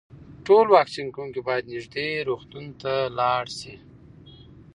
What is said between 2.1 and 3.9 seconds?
روغتون ته لاړ شي.